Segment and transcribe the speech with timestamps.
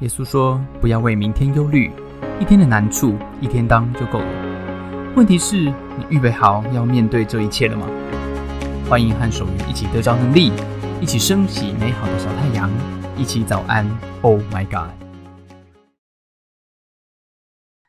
[0.00, 1.90] 耶稣说：“不要为明天忧虑，
[2.38, 5.12] 一天的难处一天当就够了。
[5.16, 7.84] 问题是，你预备好要面对这一切了吗？”
[8.88, 10.52] 欢迎和守愚一起得着能力，
[11.00, 12.70] 一起升起美好的小太阳，
[13.16, 13.84] 一起早安。
[14.22, 14.94] Oh my God！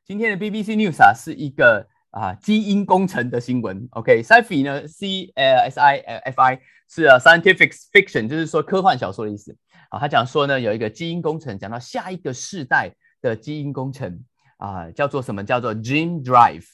[0.03, 3.87] 今天的 BBC News 啊，是一个啊基因工程的新闻。
[3.91, 9.55] OK，Sci-Fi 呢，C 呃 S I F I 是啊 Scientific Fiction，就是说科幻小说的意思。
[9.89, 14.23] 啊，他讲说呢，有一个基因工程，讲到下一个世代的基因工程
[14.57, 15.43] 啊，叫做什么？
[15.43, 16.65] 叫做 Gene Drive，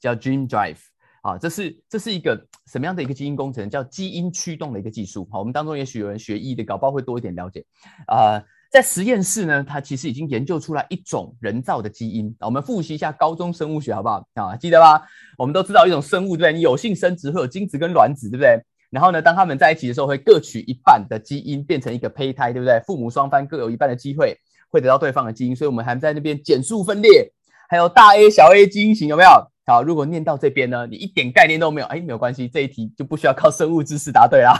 [0.00, 0.78] 叫 Gene Drive。
[1.22, 3.70] 啊，这是这是一个什么样的一个基因工程？
[3.70, 5.26] 叫基因驱动的一个技术。
[5.32, 7.64] 好，我们当中也许有人学医的，搞不好会多一点了解。
[8.06, 8.42] 啊，
[8.74, 12.34] 在实验室呢，它其实已经研究出来一种人造的基因。
[12.40, 14.26] 我们复习一下高中生物学好不好？
[14.34, 15.00] 啊，记得吧？
[15.38, 16.52] 我们都知道一种生物，对不对？
[16.54, 18.60] 你有性生殖会有精子跟卵子，对不对？
[18.90, 22.80] 然后呢，当他们在一起的时候，会各取一半的基因变成一个胚胎，对不对？
[22.84, 24.36] 父母双方各有一半的机会
[24.70, 27.32] 会得到对方的基因，所以我们还在那边减数分裂，
[27.68, 29.30] 还有大 A 小 A 基因型有没有？
[29.66, 34.52] 好，如果念到这边呢，你一点概念都没有，哎，没有关系，这一题就不需要靠生物知识答对啦。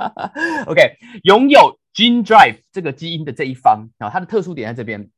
[0.66, 0.80] OK，
[1.24, 5.10] 拥有 Gene Drive 这个基因的这一方啊，它的特殊点在这边，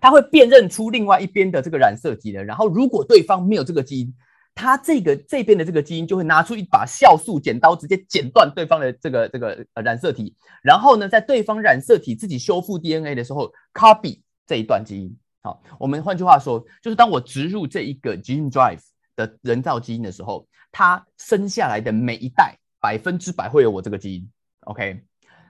[0.00, 4.14] 它会辨认出另外一边的这个染色体的，然后如果对方没有这个基因。
[4.60, 15.16] 它这个这边的这个基因就会拿出一把酵素剪刀，直接剪断对方的这个这个呃染色体，然后呢，在对方染色体自己修复 DNA 的时候，copy 这一段基因。
[15.42, 18.82] 好，我们换句话说，就是当我植入这一个 gene drive
[19.14, 24.28] 的人造基因的时候，它生下来的每一代百分之百会有我这个基因。
[24.62, 25.04] OK，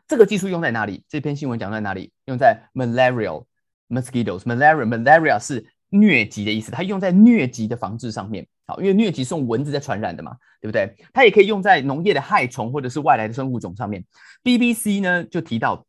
[0.09, 1.05] 这个技术用在哪里？
[1.07, 2.11] 这篇新闻讲在哪里？
[2.25, 3.45] 用在 malaria
[3.91, 8.47] mosquitoes，malaria malaria 是疟疾的意思，它用在疟疾的防治上面。
[8.67, 10.95] 好，因为疟疾是用蚊子在传染的嘛，对不对？
[11.13, 14.03] 它也可以用在农业的害虫或者是外来的生物种上面。
[14.43, 15.87] BBC 呢就提到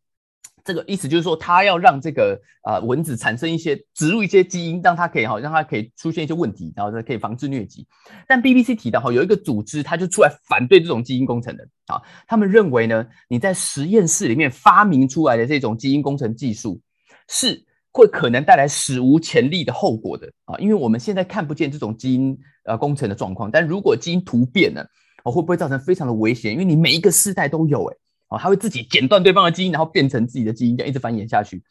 [0.63, 7.87] 这个意思，就是说它要让这个呃蚊子产生一些植入一些基因，让它可以哈，让它可以出现一些问题，然后可以防治疟疾。
[8.27, 16.81] 但 BBC 提到哈，有一个组织，它就出来反对这种基因工程的啊，他们认为呢，你在实验室里面发明出来的这种基因工程技术
[17.27, 17.65] 是。
[17.91, 24.87] 会可能带来史无前例的后果的啊，因为我们现在看不见这种基因呃工程的状况，但如果基因突变了，
[25.23, 26.53] 哦会不会造成非常的危险？
[26.53, 27.97] 因为你每一个世代都有哎，
[28.29, 31.61] 哦它会自己剪断对方的基因，然后变成自己的基因，这样一直繁衍下去。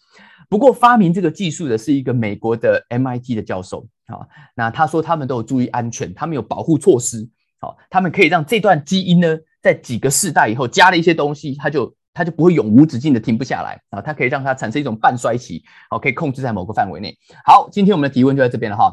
[0.48, 7.28] 不过发明这个技术的是一个美国的 MIT 的教授啊，那他说他们都有注意安全，他们有保护措施，
[7.60, 11.94] 好，他们可以让这段基因呢在几个世代以后加了一些东西，它就。
[12.14, 14.00] 它就不会永无止境的停不下来啊！
[14.00, 17.16] 它可以让它产生一种半衰期，好，可以控制在某个范围内。
[17.44, 18.92] 好，今天我们的提问就在这边了哈。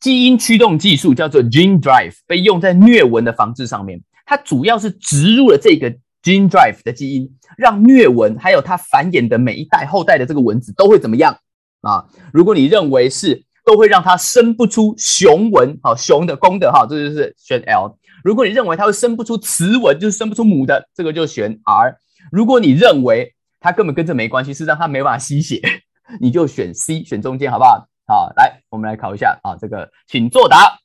[0.00, 4.00] 基因驱动技术叫做 Gene Drive，被用在疟蚊的防治上面。
[4.24, 11.36] 它主要是植入了这个 Gene Drive 的基因，让疟蚊还有它繁衍的每一代后代的这个蚊子都会怎么样
[11.80, 12.06] 啊？
[12.32, 17.96] 如果你认为是都会让它生不出雄蚊，好，雄的公的哈，这就是选 L。
[18.24, 21.96] 如果你认为它会生不出雌蚊，就是生不出母的，这个就选 R。
[22.30, 25.60] 如果你认为它根本跟这没关系，是让它没办法吸血，
[26.20, 27.88] 你就选 C，选中间好不好？
[28.06, 30.78] 好，来，我们来考一下啊，这个请作答，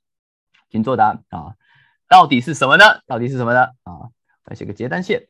[0.72, 1.54] 请作答啊，
[2.10, 2.84] 到底是什么呢？
[3.06, 3.62] 到底是什么呢？
[3.84, 4.10] 啊，
[4.48, 5.28] 来写个结单线，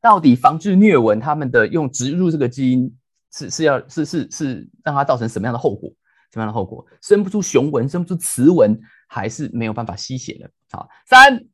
[0.00, 2.96] 到底防治疟蚊，他们的用植入这个基因
[3.32, 5.90] 是是要是是是让它造成什么样的后果？
[6.32, 6.86] 什么样的后果？
[7.00, 10.50] 生不出雄蚊，生不出雌蚊，还是没有办法吸血的？
[10.70, 11.44] 好，三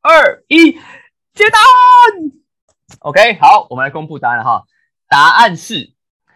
[0.00, 0.78] 二一。
[1.32, 2.32] 接答案
[2.98, 4.64] ，OK，好，我们来公布答案哈。
[5.08, 5.94] 答案是，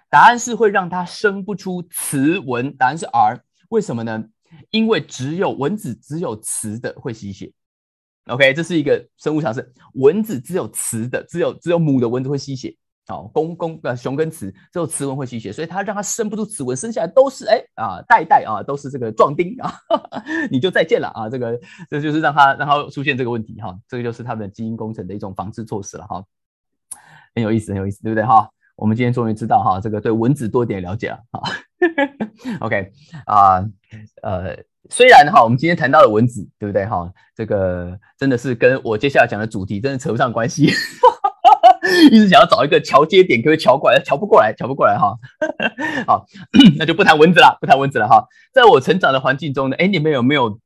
[0.09, 3.43] 答案是会让它生不出雌蚊，答案是 R。
[3.71, 4.25] 为什么呢？
[4.71, 7.53] 因为只有蚊子只有雌的会吸血。
[8.27, 12.75] OK，这是一个生物常识，蚊子只有雌的，只有只有母的蚊子会吸血。
[13.07, 19.75] 好，公公呃雄跟雌只有雌蚊会吸血，所以它让它生不出雌蚊，生下来都是哎啊代代啊都是这个壮丁啊，
[20.51, 26.25] 你就再见了啊，这个这就是让它让它出现这个问题哈，这个就是他们的基因工程的一种防治措施了哈，
[27.35, 28.49] 很有意思很有意思，对不对哈？
[28.75, 31.43] 我们今天终于知道哈，这个对蚊子多点了解了哈。
[32.61, 32.91] OK
[33.27, 33.63] 啊
[34.23, 34.57] 呃，
[34.91, 37.11] 虽然哈我们今天谈到了蚊子，对不对哈？
[37.35, 40.71] 这个真的是跟我接下来讲的主题真的扯不上关系。
[42.11, 45.15] 一直想要找一个桥接点，可以桥过来，桥不过来，桥不过来哈。
[46.07, 46.27] 好，
[46.79, 48.27] 那就不谈蚊子了，不谈蚊子了哈。
[48.53, 50.59] 在我成长的环境中呢，哎，你们有没有？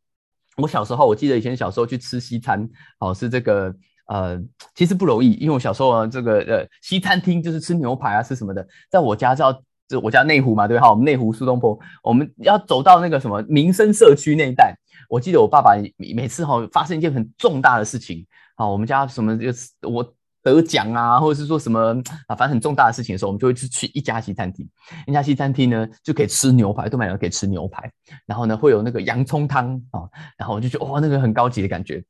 [0.56, 2.68] 我小时候，我记得以前小时候去吃西餐，
[2.98, 3.72] 哦，是这个
[4.08, 4.36] 呃，
[4.74, 9.52] 其实不容易，因为我小时候啊，这个呃，西餐厅就是吃牛排啊，吃什么的，在我家叫
[9.88, 14.76] 就我家内湖嘛，对哈，我们内湖苏东坡，我们要走到那个什么民生社区那一带。
[15.08, 18.26] 我记得我爸爸每次哈发生一件很重大的事情，
[18.56, 20.14] 好，我们家什么就是我。
[20.40, 24.66] 得奖啊，或者是说什么啊，反正很重大的事情的时候，我们就会去去一家西餐厅。
[25.06, 27.90] 一家西餐厅呢，就可以吃牛排，都买了可以吃牛排。
[28.24, 30.08] 然后呢，会有那个洋葱汤啊，
[30.38, 32.02] 然后我就觉得哇，那个很高级的感觉。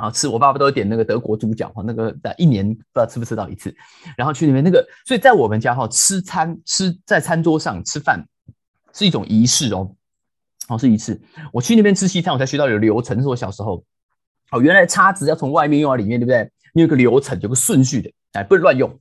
[0.00, 3.74] 好吃，我爸爸都点那个德国猪脚哈，那个在一年不知道吃不吃到一次。
[4.16, 8.24] 然后去那边那个，所以在我们家哈，吃餐吃在餐桌上吃饭
[8.92, 9.94] 是一种仪式哦，
[10.68, 11.20] 哦是仪式。
[11.52, 13.20] 我去那边吃西餐，我才学到有流程。
[13.20, 13.84] 是我小时候，
[14.50, 16.50] 哦，原来叉子要从外面用到里面，对不对？
[16.72, 18.98] 你有个流程，有个顺序的，哎，不能乱用。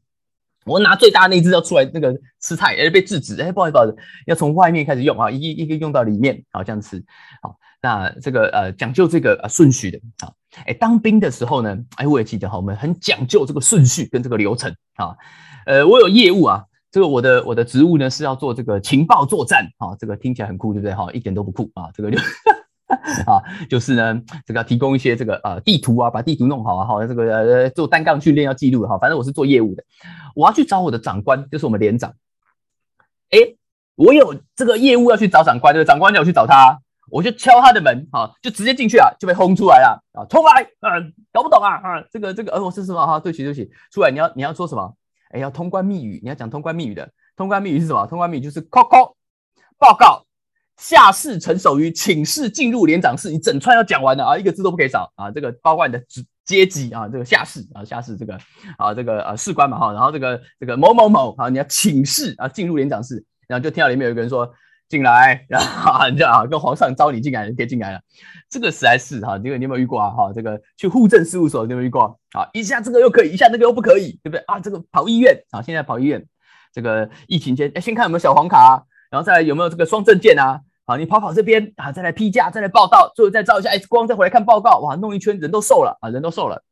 [0.65, 3.95] 我拿最大那只要出来那个吃菜，哎，被制止，哎，不好意思，不好意思，
[4.27, 7.03] 要从外面开始用啊，一一个用到里面，好这样吃，
[7.41, 7.57] 好。
[7.81, 10.33] 那这个呃讲究这个呃顺序的啊，
[10.65, 15.15] 哎当兵的时候呢，哎我也记得哈，我们很讲究这个顺序跟这个流程啊，
[15.65, 21.11] 呃我有业务啊，这个我的我的职务呢是要做这个情报作战啊，这个听起来很酷对不对哈？
[21.11, 22.17] 一点都不酷啊，这个就
[23.31, 29.83] 啊就是呢这个要提供一些这个呃地图啊，把地图弄好啊，哈这个呃做单杠训练要记录哈，反正我是做业务的，
[30.35, 32.13] 我要去找我的长官，就是我们连长，
[33.31, 33.39] 哎
[33.95, 36.79] 我有这个业务要去找长官，这个长官叫我去找他。
[37.11, 40.25] 我就敲他的门，啊，就直接进去啊，就被轰出来了啊！
[40.25, 43.05] 出来，嗯，搞不懂啊，啊，这个这个，呃，我是什么？
[43.05, 44.95] 哈，对不起对不起，出来，你要你要说什么？
[45.31, 47.09] 哎，要通关密语，你要讲通关密语的。
[47.35, 48.05] 通关密语是什么？
[48.07, 49.13] 通关密语就是 “call
[49.77, 50.25] 报告，
[50.77, 53.29] 下士陈守瑜，请示进入连长室。
[53.31, 55.31] 你整串要讲完的啊，一个字都不可以少啊！
[55.31, 58.37] 这个包括你的职阶级啊，这个下士啊，下士这个
[58.77, 64.51] 啊，这个啊士官嘛哈，然后这个这个某某某啊，你要请示啊，进入连长室，然后就听到里面有一个人说。
[64.89, 68.01] 进来，然后你这样跟皇上招你进来，你可以进来了。
[68.49, 70.09] 这个实在是哈，这个你有没有遇过啊？
[70.09, 72.19] 哈，这个去户政事务所你有没有遇过？
[72.31, 74.59] 啊，一下这个又可以，一下那个又不可以，对不对啊？
[74.59, 76.25] 这个跑医院啊，现在跑医院，
[76.73, 80.59] 这个疫情间，哎，先看有没有小黄卡，然后再来有没有这个双证件啊？
[80.85, 86.63] 好，你跑跑这边啊，再来批假，再来报道，最后再照一下 X 光，再回来看报告，哇，弄一圈人都瘦了啊，人都瘦了，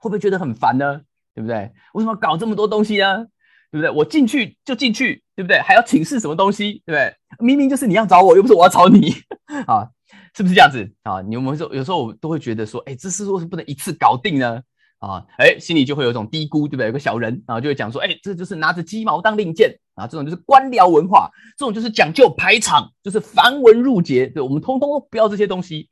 [0.00, 1.02] 会不会觉得很烦呢？
[1.32, 1.70] 对不对？
[1.94, 3.26] 为什么搞这么多东西呢？
[3.70, 3.90] 对不对？
[3.90, 5.60] 我进去就进去，对不对？
[5.60, 7.14] 还要请示什么东西，对不对？
[7.38, 9.14] 明明就是你要找我，又不是我要找你
[9.66, 9.88] 啊，
[10.34, 11.20] 是不是这样子啊？
[11.22, 14.60] 你有没有说有时候我都会觉得说，哎，这事为什么不能一次搞定呢？
[14.98, 16.86] 啊，哎，心里就会有一种低估，对不对？
[16.86, 25.88] 有个小人，然后就会讲说，哎，这就是拿着鸡毛当令箭啊，这种就是官僚文化，这种就是讲究排场，就是繁文缛节，对，我们通通都不要这些东西，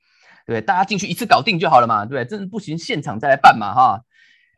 [0.46, 0.60] 对对？
[0.60, 2.24] 大家进去一次搞定就好了嘛，对不对？
[2.24, 4.02] 真的不行，现场再来办嘛，哈，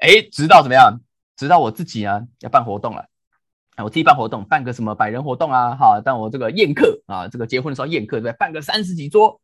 [0.01, 0.99] 哎，直到怎么样？
[1.37, 3.07] 直到我自己啊要办活动了。
[3.83, 5.75] 我自己办活动，办个什么百人活动啊？
[5.75, 8.33] 哈，当我这个宴客啊，这个结婚的时候宴客，对不对？
[8.39, 9.41] 办个三十几桌，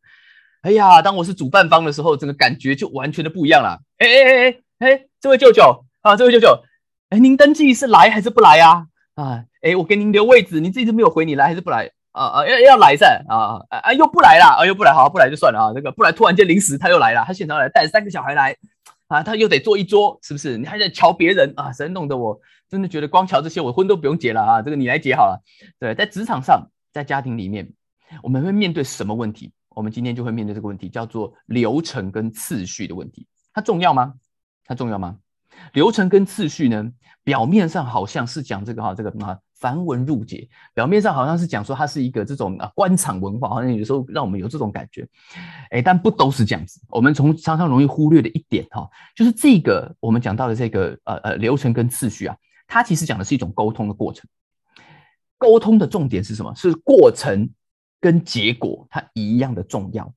[0.62, 3.81] 哎呀，当我是主办方的时候，整个感觉就完全的不一样了。
[3.99, 6.62] 哎哎哎哎哎，这位舅舅啊，这位舅舅，
[7.11, 8.87] 哎，您登记是来还是不来呀？
[9.15, 11.91] 啊，哎，我给您留位置，您自己都没有回，你来还是不来？
[12.12, 13.23] 啊啊，要要来噻！
[13.29, 15.73] 啊啊啊，又不来了，啊又不来，好，不来就算了啊。
[15.75, 18.56] 这个不来，突然间临时他又来了，他现场来带三个小孩来。
[19.09, 20.59] 啊，他又得坐一桌，是不是？
[20.59, 21.71] 你还在瞧别人啊？
[21.73, 24.62] 谁弄得我真的觉得光瞧这些，我婚都不用结了啊！
[24.62, 25.42] 这个你来结好了。
[25.78, 27.72] 对，在职场上，在家庭里面，
[28.22, 29.52] 我们会面对什么问题？
[29.70, 33.26] 我们今天就会面对这个问题，叫做流程跟次序的问题。
[33.52, 34.14] 它重要吗？
[34.64, 35.16] 它重要吗？
[35.72, 36.92] 流程跟次序呢？
[37.24, 39.38] 表面上好像是讲这个哈，这个啊。
[39.58, 45.08] 繁文缛节，表面上好像是讲说它是一个这种啊官场文化，好像有时候让我们有这种感觉，
[45.70, 46.78] 哎，但不都是这样子。
[46.90, 52.36] 我们从常常容易忽略的一点哈，就是这个我们讲到的这个呃呃流程跟次序啊，
[52.66, 54.28] 它其实讲的是一种沟通的过程。
[55.38, 56.54] 沟通的重点是什么？
[56.54, 57.50] 是过程
[58.00, 60.12] 跟结果它一样的重要。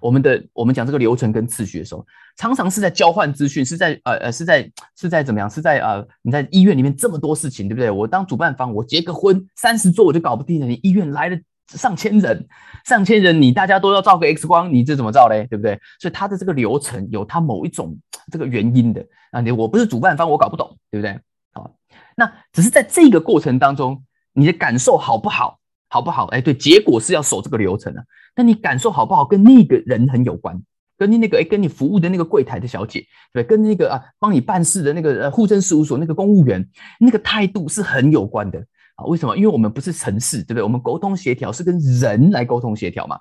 [0.00, 2.04] 我们的我们讲这个流程跟次序的时候，
[2.36, 5.48] 常常是在交换资讯，是在呃呃是在是在怎么样？
[5.48, 7.90] 是在呃你在医院里面这么多事情，对不对？
[7.90, 10.66] 我当主办方，我结个婚三十桌我就搞不定了。
[10.66, 12.46] 你医院来了上千人，
[12.84, 15.46] 上千人你大家都要照个 X 光，你这怎么照嘞？
[15.48, 15.78] 对不对？
[16.00, 17.96] 所以它的这个流程有它某一种
[18.30, 19.40] 这个原因的啊。
[19.40, 21.18] 你我不是主办方，我搞不懂，对不对？
[21.52, 21.74] 好，
[22.16, 25.58] 那只是在这个过程当中，你的感受好不好？
[25.88, 26.24] 好不好？
[26.28, 28.02] 哎，对，结果是要守这个流程的。
[28.34, 30.58] 那你感受好不好，跟那个人很有关，
[30.96, 33.04] 跟你那个哎，跟你服务的那个柜台的小姐，
[33.34, 36.66] 对，跟那个啊帮你办事的那个呃户政事务所那个公务员，
[36.98, 38.58] 那个态度是很有关的
[38.96, 39.04] 啊。
[39.04, 39.36] 为什么？
[39.36, 40.62] 因为我们不是城市，对不对？
[40.62, 43.18] 我们沟通协调是跟人来沟通协调嘛。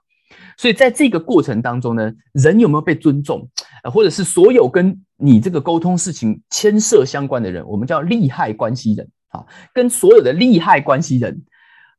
[0.62, 3.50] 所以在这个过程当中呢，人有没有被尊重，
[3.84, 11.42] 呃，或者是所有跟你这个沟通事情牵涉相关的人，我们叫利害关系人啊，跟所有的利害关系人。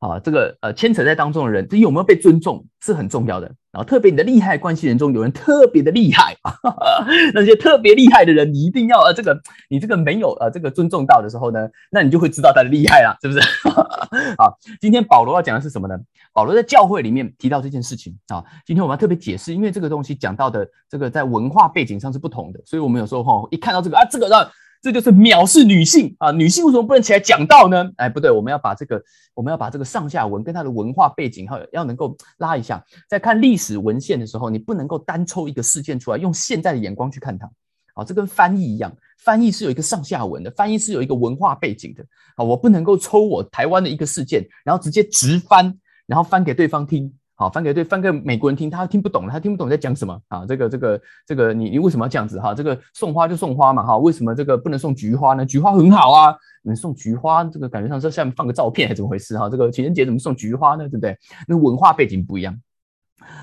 [0.03, 3.47] 啊，这个呃牵扯在当中的人，这有没有被尊重是很重要的。
[3.71, 6.35] 然后特别你的利害关系人中有人特别的厉害，
[7.33, 13.39] 那些特别厉害的人，你一定要呃这个你这个没有呃这个尊重到的时候呢，那你就会知道他的厉害了，是不是？
[14.37, 15.97] 好，今天保罗要讲的是什么呢？
[16.33, 24.45] 保罗在教会里面提到这件事情啊，今天我们要特别解释，因为这个东西讲到的这个在文化背景上是不同的，所以我们有时候哈一看到这个啊这个让。
[24.83, 26.29] 这就是藐视女性啊！
[26.29, 27.89] 女性为什么不能起来讲道呢？
[27.95, 29.01] 哎，不对，我们要把这个，
[29.33, 32.83] 我们要把这个上下文跟它的文化背景，哈，要能够拉一下。
[33.07, 37.49] 在看历史文献的时候，你不能够单抽一个事件出来，用现在的眼光去看它。
[37.93, 42.03] 啊，这跟翻译一样，翻译是有一个上下文的，翻译是有一个文化背景的。
[42.35, 45.73] 啊，我不能够抽我台湾的一个事件，然后直接直翻，
[46.05, 47.09] 然后翻给对方听。
[47.35, 50.45] 好，翻给对翻给美国人听，他听不懂，他听不懂在讲什么啊？
[50.45, 52.53] 这个这个这个，你你为什么要这样子哈？
[52.53, 53.97] 这个送花就送花嘛哈？
[53.97, 55.43] 为什么这个不能送菊花呢？
[55.43, 59.49] 菊花很好啊，你送菊花，这个感觉上是下面放个照片还是怎么回事哈？
[59.49, 60.87] 这个情人节怎么送菊花呢？
[60.87, 61.17] 对不对？
[61.47, 62.55] 那文化背景不一样。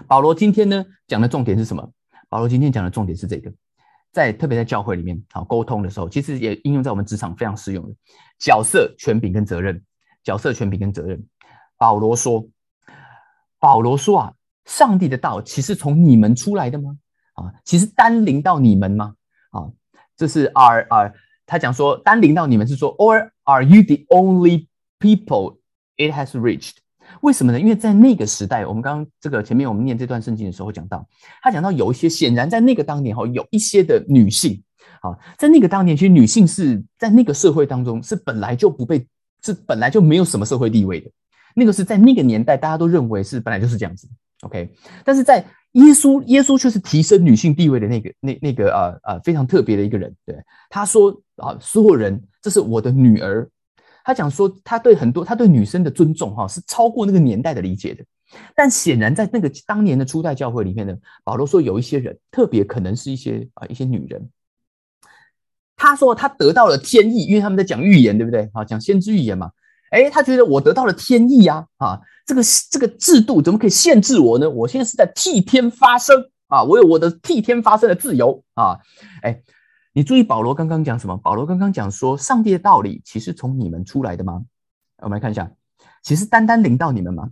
[0.07, 1.91] 保罗今天呢讲的重点是什么？
[2.29, 3.53] 保罗今天讲的重点是这个，
[4.13, 7.93] 在特别在教会里面好沟通的时候，其实也应用在我们职场非常适用的
[8.39, 9.83] 角色、权柄跟责任。
[10.23, 11.21] 角色、权柄跟责任。
[11.77, 12.47] 保罗说。
[13.61, 14.33] 保罗说啊，
[14.65, 16.97] 上帝的道其实从你们出来的吗？
[17.35, 19.15] 啊，其实单临到你们吗？
[19.51, 19.71] 啊，
[20.17, 21.13] 这是 are are
[21.47, 24.67] 他讲说单临到你们是说，or are you the only
[24.99, 25.59] people
[25.97, 26.77] it has reached？
[27.23, 27.59] 为什么呢？
[27.59, 31.05] 因为在那个时代，我们刚刚这个前面我们念这段圣经的时候讲到，
[31.43, 34.63] 他讲到有一些显然在那个当年哈，有一些的女性
[35.01, 39.05] 啊，在那个当年，其实女性是在那个社会当中是本来就不被
[39.43, 41.11] 是本来就没有什么社会地位的。
[41.55, 44.09] 那个是在那个年代，大家都认为是本来就是这样子
[44.43, 44.73] ，OK。
[45.05, 50.15] 但是在耶稣，耶稣却是提升女性地位的那个、那、那个呃呃非常特别的一个人。
[50.27, 50.37] 对，
[50.69, 53.49] 他说啊，所有人，这是我的女儿。
[54.03, 58.05] 他讲说，他对很多他对女生的尊重哈，是超过那个年代的理解的。
[58.55, 64.31] 但显然在那个当年的初代教会里面呢，保罗说有一些人，特别可能是一些啊一些女人。
[65.77, 68.49] 他说他得到了天意，因为他们在讲预言，对不对？
[68.53, 69.51] 啊，讲先知预言嘛。
[69.91, 74.49] 哎，他觉得我得到了天意呀，啊，这个这个制度怎么可以限制我呢？
[74.49, 78.79] 我现在是在替天发声啊，我有我的替天发声的自由啊。
[79.23, 79.43] 哎，
[79.93, 81.17] 你注意保罗刚刚讲什么？
[81.17, 84.45] 保罗刚刚讲说，上帝的道理其实从你们出来的吗？
[84.99, 85.51] 我们来看一下，
[86.03, 87.29] 其实单单领到你们吗？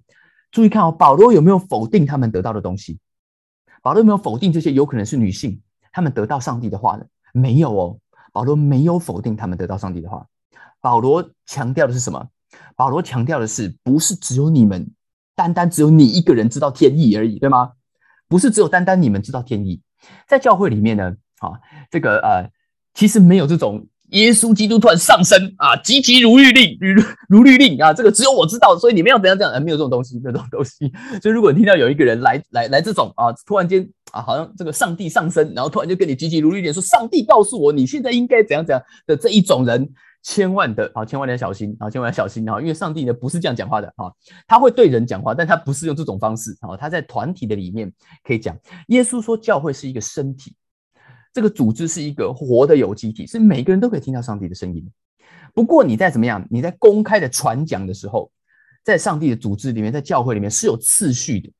[0.50, 2.98] 注意看哦，保罗有没有否定他们得到的东西？
[3.82, 5.60] 保罗有没有否定这些有可能是女性
[5.92, 7.04] 他们得到上帝的话呢？
[7.32, 7.98] 没有哦，
[8.32, 10.26] 保罗没有否定他们得到上帝的话。
[10.80, 12.26] 保罗强调的是什么？
[12.76, 14.90] 保罗强调的是，不是只有你们，
[15.34, 17.72] 单单只有你一个人知道天意而已，对吗？
[18.28, 19.80] 不是只有单单你们知道天意，
[20.28, 21.58] 在教会里面呢，啊，
[21.90, 22.50] 这个呃，
[22.94, 30.92] 其实没有这种耶稣基督突然上升啊，急急如律令，如如律令啊，这个只有我知道，所以你们要怎样怎样，没有这种东西，没有这种东西。
[31.22, 39.90] 所以如果你听到有一个人来来来这种啊，突然间啊，好像这个上帝上升，然后突然就跟你急急如律令说，上帝告诉我你现在应该怎样怎样的这一种人。
[40.28, 42.60] 千万的啊，千万要小心啊，千万要小心啊！
[42.60, 44.12] 因为上帝呢不是这样讲话的啊，
[44.46, 46.76] 他会对人讲话，但他不是用这种方式啊。
[46.76, 47.90] 他在团体的里面
[48.22, 48.54] 可以讲，
[48.88, 50.54] 耶稣说教会是一个身体，
[51.32, 54.86] 这个组织是一个活的有机体，是每个人都可以听到上帝的声音。
[55.54, 56.46] 不过你在怎么样？
[56.50, 58.30] 你在公开的传讲的时候，
[58.84, 61.50] 在上帝的组织里面，在教会里面是有次序的，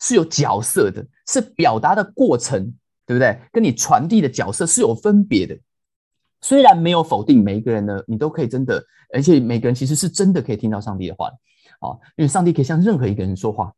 [0.00, 2.74] 是有角色的，是表达的过程，
[3.06, 3.38] 对不对？
[3.52, 5.56] 跟你传递的角色是有分别的。
[6.42, 8.82] 虽然没有否定每一个人呢，你都可以真的，
[9.12, 11.28] 而且每个人其实是真的可以听到上帝的话，
[11.80, 13.72] 啊，因为上帝可以向任何一个人说话。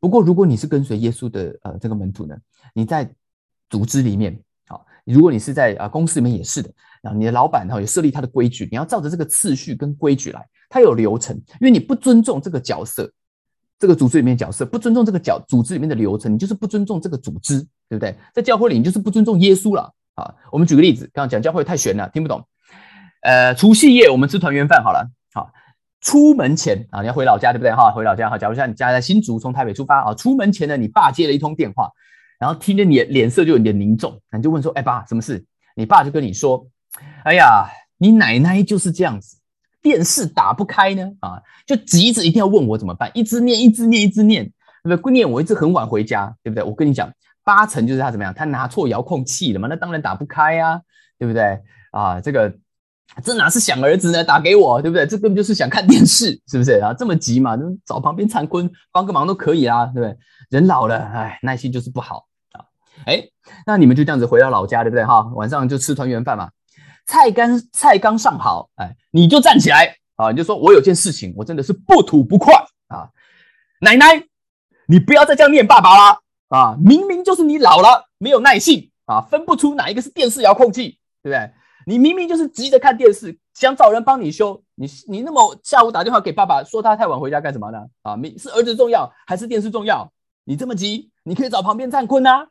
[0.00, 2.36] 不过如果你是跟随耶稣的呃这个门徒呢，
[2.74, 3.10] 你在
[3.70, 6.70] 组织里面，啊，如果你是在啊公司里面也是的，
[7.02, 13.10] 啊，你的老板哈也设立他的规矩，你要照着这个次序跟规矩来，他有流程，因为你不尊重这个角色，
[13.78, 18.14] 这个组织里面角色不尊重这个角组织里面的流程，你就是不尊重这个组织，对不对？
[18.34, 19.90] 在教会里你就是不尊重耶稣了。
[20.16, 22.46] 好，我们举个例子，刚刚讲教会太玄了，听不懂。
[23.22, 25.10] 呃，除夕夜我们吃团圆饭好了。
[25.32, 25.50] 好，
[26.00, 27.72] 出门前啊，你要回老家对不对？
[27.72, 28.38] 哈，回老家哈。
[28.38, 31.90] 假如像你家在新竹，从台北出发啊，出门前呢，你爸接了一通电话，
[32.38, 35.44] 然后听着你脸色就有点凝重，你就问说：“哎，爸，什么事？”
[35.74, 36.64] 你爸就跟你说
[37.24, 37.66] ：“哎呀，
[37.98, 39.38] 你奶奶就是这样子，
[39.82, 44.44] 电视打不开呢，啊，就急着一定要问我怎么办，一直念，一直念，一直念，
[44.84, 45.12] 对不对？
[45.12, 46.62] 念我一直很晚回家，对不对？
[46.62, 47.10] 我跟你讲。”
[47.44, 48.32] 八成就是他怎么样？
[48.34, 49.68] 他拿错遥控器了嘛？
[49.68, 50.80] 那当然打不开呀，
[51.18, 51.60] 对不对？
[51.92, 52.52] 啊，这个
[53.22, 54.24] 这哪是想儿子呢？
[54.24, 55.06] 打给我，对不对？
[55.06, 56.92] 这根本就是想看电视，是不是啊？
[56.92, 57.56] 这么急嘛？
[57.86, 60.16] 找旁边灿坤帮个忙都可以啦，对不对？
[60.50, 62.64] 人老了，哎，耐心就是不好啊。
[63.06, 63.22] 哎，
[63.66, 65.04] 那你们就这样子回到老家，对不对？
[65.04, 66.50] 哈，晚上就吃团圆饭嘛。
[67.06, 72.54] 菜刚菜刚上好，哎，你就站起来啊，你就说我有件事情，我真的是不吐不快
[72.88, 73.10] 啊。
[73.80, 74.24] 奶奶，
[74.88, 76.23] 你不要再这样念爸爸了。
[76.54, 81.50] 啊，明明就是你老了，没有耐性啊，分不出哪一个是电视遥控器，对不对？
[81.84, 87.78] 你明明就是急着看电视，想找人帮你修，你你那么下午打电话给爸爸说他太晚回家干什么呢？
[88.02, 90.12] 啊，你是儿子重要还是电视重要？
[90.44, 92.46] 你这么急，你可以找旁边站坤呐。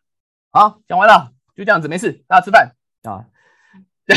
[0.51, 3.23] 好，讲完了，就这样子，没事，大家吃饭啊。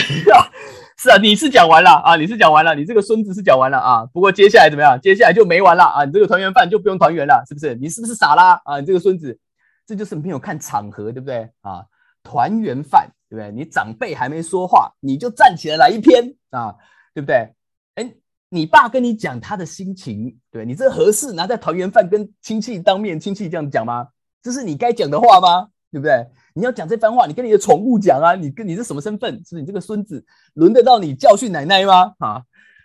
[0.99, 4.07] 是啊，你是讲完了啊，你是讲完了，你这个孙子是讲完了啊。
[4.13, 5.01] 不过接下来怎么样？
[5.01, 6.05] 接下来就没完了啊！
[6.05, 7.75] 你这个团圆饭就不用团圆了，是不是？
[7.77, 8.81] 你是不是傻啦啊？
[8.81, 9.39] 你这个孙子，
[9.87, 11.85] 这就是没有看场合，对不对啊？
[12.23, 13.53] 团圆饭，对不对？
[13.53, 16.75] 你长辈还没说话，你就站起来来一篇啊，
[17.15, 17.55] 对不对？
[17.95, 18.15] 哎，
[18.49, 24.09] 你爸跟你讲他的心情，对你这合适拿在团圆饭跟亲戚当面亲戚这样讲吗？
[24.43, 25.69] 这是你该讲的话吗？
[25.93, 26.27] 对不对？
[26.53, 28.35] 你要讲这番话，你跟你的宠物讲啊！
[28.35, 29.35] 你跟你是什么身份？
[29.45, 30.23] 是不是你这个孙子
[30.55, 32.13] 轮得到你教训奶奶吗？
[32.19, 32.43] 啊，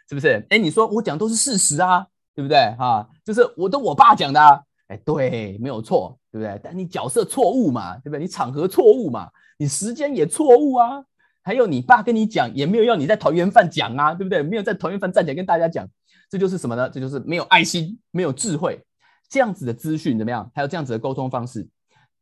[0.07, 0.45] 是不是？
[0.49, 2.05] 哎，你说我讲都是事实啊，
[2.35, 2.73] 对不对？
[2.77, 6.59] 哈，就是我都我爸讲的，啊哎，对，没有错，对不对？
[6.63, 8.19] 但你角色错误嘛，对不对？
[8.19, 11.03] 你场合错误嘛，你时间也错误啊。
[11.43, 14.43] 还有你爸跟你讲，也没有要你在团圆饭讲啊，对不对？
[14.43, 15.87] 没有在团圆饭站起来跟大家讲，
[16.29, 16.89] 这就是什么呢？
[16.89, 18.79] 这就是没有爱心，没有智慧，
[19.27, 20.49] 这样子的资讯怎么样？
[20.53, 21.67] 还有这样子的沟通方式。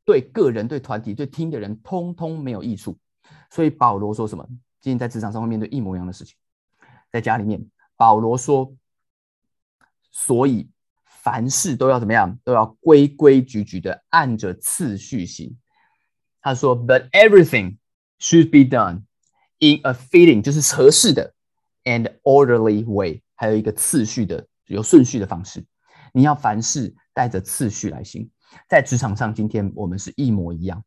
[0.06, 2.98] 对个人、对团体、对听的人，通通没有益处。
[3.52, 4.44] 所以保罗说什么？
[4.82, 6.36] 今天在职场上会面对一模一样的事情。
[7.12, 7.64] 在家里面，
[7.98, 8.74] 保罗说
[10.12, 10.70] ：“所以
[11.24, 12.40] 凡事都要怎么样？
[12.44, 15.58] 都要规规矩矩的按着次序行。”
[16.42, 17.78] 他说：“But everything
[18.20, 19.04] should be done
[19.60, 21.34] in a fitting，就是合适的
[21.84, 25.66] ，and orderly way，还有一个次序的、有顺序的方式。
[26.14, 28.30] 你要凡事带着次序来行。”
[28.68, 30.84] 在职场上，今天我们是一模一样，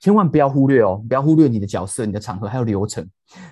[0.00, 3.06] 千万不要忽略哦，不要忽略你的角色、你的场合还有流程。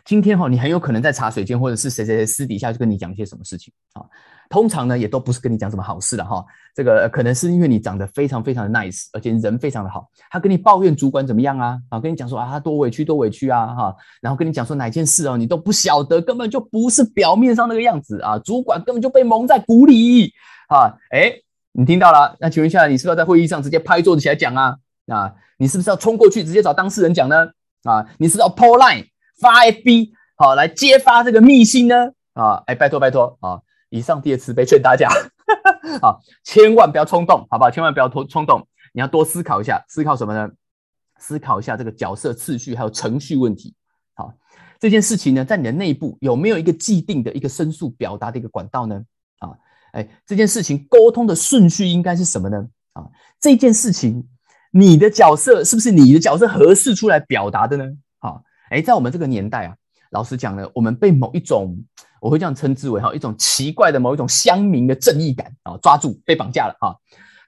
[0.05, 4.03] 今天哈，你很有可能在茶水间，或者是谁谁谁私底下就跟你讲一些什么事情啊。
[4.49, 6.45] 通常呢，也都不是跟你讲什么好事的哈。
[6.75, 11.79] 这个可能是因为你长得非常非常的 nice，而且人非常的好，他跟你抱怨主管怎么样啊？
[11.91, 13.95] 啊，跟你讲说啊，他多委屈多委屈啊哈。
[14.23, 18.39] 然后跟你讲说哪件事哦，你都不晓得，根本就不是表面上那个样子啊。
[18.39, 20.33] 主管根本就被蒙在鼓里
[20.69, 21.33] 啊，哎。
[21.79, 22.35] 你听到了？
[22.41, 24.75] 那请问一下，你是不是要在会议上直接拍桌子起来讲啊？
[25.07, 27.51] 啊，你是不是要冲过去直接找当事人讲呢？
[27.85, 29.07] 啊，你是要 pull line
[29.41, 32.13] 发 FB 好来揭发这个密信呢？
[32.35, 33.61] 啊，哎，拜托拜托啊！
[33.89, 35.09] 以上第二次被劝大家，
[36.03, 37.71] 啊，千万不要冲动，好不好？
[37.71, 40.51] 千万不要冲冲动，你要多思考一下，思考什么呢？
[41.19, 43.75] 思考一下这个角色次序还有程序问题。
[44.15, 44.35] 好，
[44.79, 49.03] 这件事情呢，在你的内部有没有一个既定的一个申诉表达的一个管道呢？
[49.39, 49.57] 啊？
[49.93, 52.69] 哎，这件事情沟通的顺序应该是什么呢？
[52.93, 53.07] 啊，
[53.41, 54.29] 这件事情
[54.77, 57.85] 你的角色是不是你的角色合适出来表达的呢？
[58.19, 58.35] 啊，
[58.69, 59.75] 哎，在我们这个年代啊，
[60.11, 61.75] 老实讲呢，我们被某一种
[62.21, 66.95] 我会这样称之为哈一种奇怪的某一种乡民的正义感啊抓住，被绑架了哈。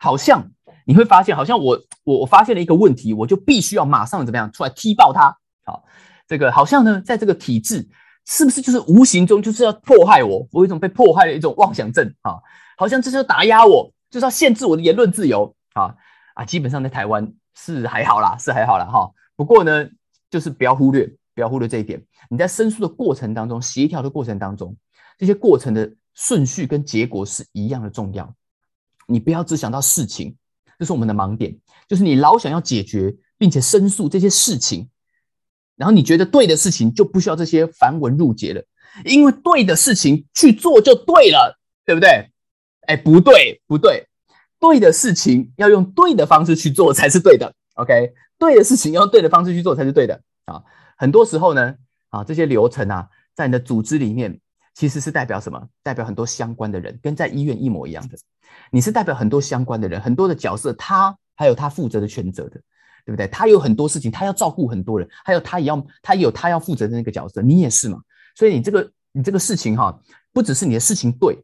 [0.00, 0.42] 好像
[0.86, 5.36] 你会发现，好像我我我发现了一个问题，我就必须要马上怎么样出来踢爆它。
[5.66, 5.84] 好，
[6.26, 7.88] 这个好像呢，在这个体制。
[8.30, 10.46] 是不是就是无形中就是要迫害我？
[10.52, 12.36] 我有一种被迫害的一种妄想症啊，
[12.76, 15.94] 好像这是要打压我，就是要限制我的言论自由啊
[16.38, 16.44] 啊！
[16.44, 19.11] 基本上在台湾是还好啦，是还好啦哈。
[19.35, 19.88] 不过呢，
[20.31, 22.01] 就是不要忽略，不要忽略这一点。
[22.31, 24.77] 你在申诉的过程当中，协调的过程当中，
[25.18, 28.33] 这些过程的顺序跟结果是一样的重要。
[29.09, 30.37] 你不要只想到事情，
[30.79, 34.88] 这是我们的盲点，就是你老想要解决并且申诉这些事情。
[35.74, 38.64] 然后你觉得对的事情就不需要这些繁文缛节了，
[39.05, 42.31] 因为对的事情去做就对了，对不对？
[42.87, 44.07] 哎，不对，不对，
[44.60, 47.52] 对的事情要用对的方式去做才是对的。
[47.74, 50.62] OK，对的事情要用对的方式去做才是对的啊。
[50.96, 51.74] 很多时候呢，
[52.10, 54.40] 啊，这些流程啊，在你的组织里面
[54.74, 55.68] 其实是代表什么？
[55.82, 58.18] 代表很多相关的人，跟在医院一模一样的。
[58.70, 62.60] 你是代表很多相关的人，很多的角色，他还有他负责的权责的。
[63.06, 63.26] 对不对？
[63.28, 67.98] 他有很多事情，他要照顾很多人，还有他也要，他有他要负责的那个角色，你也是嘛？
[68.34, 69.98] 所以你这个，你这个事情哈，
[70.30, 71.42] 不只是你的事情对，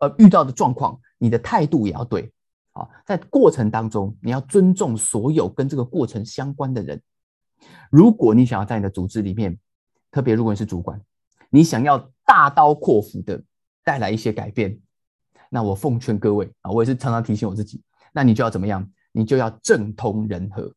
[0.00, 2.32] 呃，遇到的状况，你的态度也要对
[2.72, 2.88] 啊。
[3.04, 7.00] 在过程当中，你要尊重所有跟这个过程相关的人。
[7.90, 9.58] 如果你想要在你的组织里面，
[10.10, 11.00] 特别如果你是主管，
[11.50, 13.42] 你想要大刀阔斧的
[13.84, 14.78] 带来一些改变，
[15.48, 18.88] 那我奉劝各位啊，我也是常常提醒我自己，那你就要怎么样？
[19.12, 20.70] 你就要政通人和，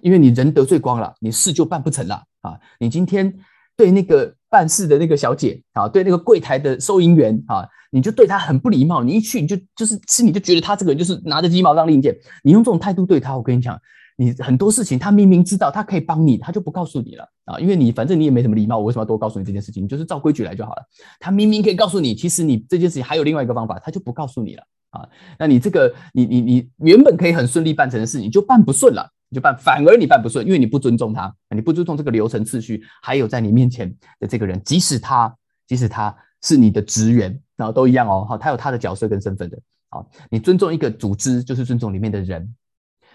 [0.00, 2.60] 因为你人得罪光了，你事就办不成了啊！
[2.78, 3.36] 你今天
[3.74, 9.02] 对那个办事的那个小姐啊，对那个柜台的收银员啊，你就对他很不礼貌。
[9.02, 12.16] 你一去你就就是心里就觉得他这个人就是拿着鸡毛当令箭。
[12.44, 13.76] 你用这种态度对他，我跟你讲，
[14.16, 17.58] 你很多事情他明明知道他可以帮你，他就不告诉你了啊！
[17.58, 19.82] 因为你反正你也没什么礼貌，我为什么要多告诉你这件事情？
[19.82, 20.82] 你就是照规矩来就好了。
[21.18, 24.62] 他明明可以告诉你，其实你这件事情还有另外一个方法，他就不告诉你了。
[24.90, 25.08] 啊，
[25.40, 39.58] 那你这个，你你你原本可以很顺利办成的事，你就办不顺了，就办，反而你办不顺，因为你不尊重他，你不尊重这个流程次序，还有在你面前的这个人，即使他，即使他是你的职员，然后都一样哦，好，他有他的角色跟身份的，
[39.90, 42.54] 好，你尊重一个组织，就是尊重里面的人，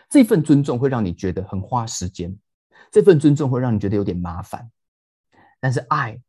[0.10, 2.38] 这份尊重会让你觉得很花时间，
[2.92, 4.70] 这份尊重会让你觉得有点麻烦，
[5.60, 6.20] 但是爱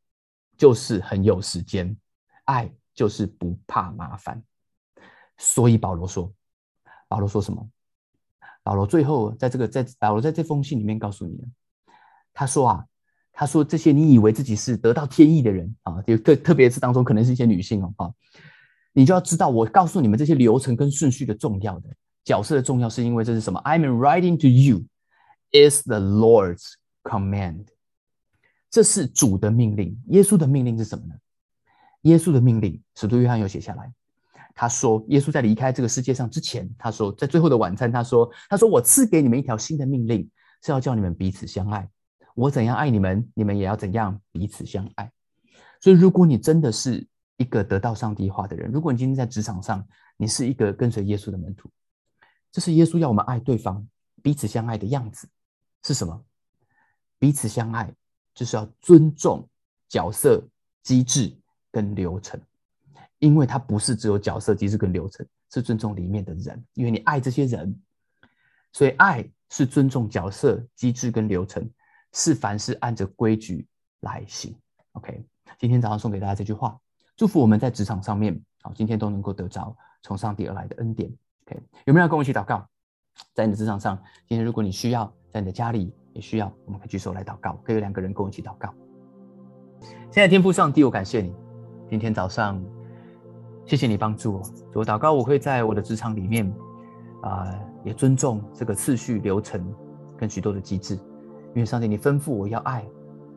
[0.57, 1.96] 就是很有时间，
[2.44, 4.42] 爱就是不怕麻烦。
[5.38, 6.31] 所以保罗说，
[7.09, 7.66] 保罗说什么？
[8.62, 11.38] 保罗最后在这个在保罗在这封信里面告诉你，
[12.33, 12.85] 他说啊，
[13.33, 18.12] 他说这些你以为自己是得到天意的人啊，就特特别是当中可能是一些女性哦啊，
[18.92, 21.88] 你就要知道，我告诉你们这些流程跟顺序的重要的
[22.25, 24.85] 角色的重要，是因为这是什么？I'm writing to you
[25.53, 27.66] is the Lord's command，
[28.70, 29.99] 这是主的命令。
[30.09, 31.14] 耶稣的命令是什么呢？
[32.03, 33.92] 耶稣的命令，使徒约翰有写下来。
[34.61, 40.31] 他说：“耶稣在离开这个世界上之前，他说，在最后的晚餐，他说：‘他说我赐给你们一条新的命令，
[40.62, 41.88] 是要叫你们彼此相爱。
[42.35, 45.11] 我怎样爱你们，你们也要怎样彼此相爱。’
[45.81, 49.83] 所以，如果你真的是一个得到上帝话的人，如果你今天在职场上，
[50.18, 51.70] 你是一个跟随耶稣的门徒，
[52.53, 53.88] 这是耶稣要我们爱对方、
[54.23, 55.27] 彼此相爱的样子
[55.85, 56.23] 是什么？
[57.18, 57.90] 彼此相爱
[58.35, 59.49] 就是要尊重
[59.88, 60.46] 角色、
[60.83, 61.35] 机制
[61.73, 62.38] 跟流程。”
[63.20, 66.62] 因为它不是只有角色机制跟流程，是尊重里面的人。
[66.74, 67.80] 因为你爱这些人，
[68.72, 71.70] 所以爱是尊重角色机制跟流程，
[72.12, 73.66] 是凡事按着规矩
[74.00, 74.56] 来行。
[74.92, 75.22] OK，
[75.59, 76.78] 今天早上送给大家这句话，
[77.14, 81.09] 祝福我们在职场上面，好，今天都能够得着从上帝而来的恩典。
[81.46, 82.66] OK，有没有要跟我一起祷告？
[83.35, 88.74] 在你的职场上，今天如果你需要，在你的家里也需要，我们可以举手来祷告，可以有两个人跟我一起祷告。
[90.11, 91.35] 现在天父上帝，我感谢你，
[91.90, 92.79] 今天早上。
[93.70, 94.42] 谢谢你帮助我，
[94.80, 96.52] 我祷告，我会在我的职场里面，
[97.22, 97.46] 啊，
[97.85, 99.64] 也尊重这个次序、流程
[100.18, 100.96] 跟许多的机制。
[101.54, 102.85] 因为上帝，你吩咐我要爱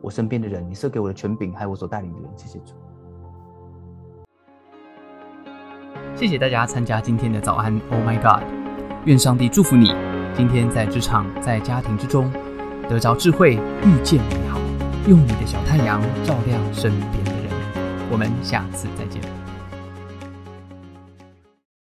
[0.00, 2.28] 我身边的人，你设给我的权柄，还有我所带领的人。
[2.34, 2.74] 谢谢主。
[6.16, 7.72] 谢谢大家参加今天的早安。
[7.92, 8.42] Oh my God！
[9.04, 9.94] 愿上帝祝福你，
[10.34, 12.28] 今天在职场、在家庭之中
[12.88, 14.58] 得着智慧，遇见美好，
[15.06, 17.52] 用你的小太阳照亮身边的人。
[18.10, 19.22] 我们下次再见。